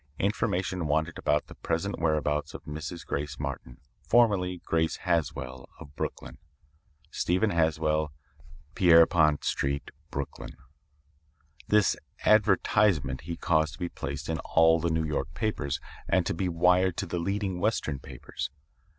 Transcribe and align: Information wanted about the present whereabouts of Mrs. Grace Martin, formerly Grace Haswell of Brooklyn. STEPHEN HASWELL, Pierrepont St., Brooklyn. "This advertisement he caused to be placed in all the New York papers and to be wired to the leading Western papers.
Information 0.17 0.87
wanted 0.87 1.19
about 1.19 1.45
the 1.45 1.53
present 1.53 1.99
whereabouts 1.99 2.55
of 2.55 2.63
Mrs. 2.63 3.05
Grace 3.05 3.37
Martin, 3.39 3.77
formerly 4.01 4.57
Grace 4.65 4.95
Haswell 5.05 5.69
of 5.79 5.95
Brooklyn. 5.95 6.39
STEPHEN 7.11 7.51
HASWELL, 7.51 8.11
Pierrepont 8.73 9.43
St., 9.43 9.91
Brooklyn. 10.09 10.55
"This 11.67 11.95
advertisement 12.25 13.21
he 13.25 13.37
caused 13.37 13.73
to 13.73 13.79
be 13.79 13.89
placed 13.89 14.27
in 14.27 14.39
all 14.39 14.79
the 14.79 14.89
New 14.89 15.05
York 15.05 15.35
papers 15.35 15.79
and 16.07 16.25
to 16.25 16.33
be 16.33 16.49
wired 16.49 16.97
to 16.97 17.05
the 17.05 17.19
leading 17.19 17.59
Western 17.59 17.99
papers. 17.99 18.49